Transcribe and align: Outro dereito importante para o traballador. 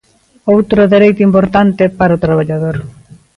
Outro 0.53 0.81
dereito 0.93 1.21
importante 1.29 1.83
para 1.99 2.15
o 2.17 2.21
traballador. 2.25 2.77